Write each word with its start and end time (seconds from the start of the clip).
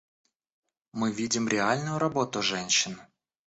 Мы 0.93 1.11
видим 1.11 1.47
реальную 1.47 1.99
работу 1.99 2.41
женщин. 2.41 2.99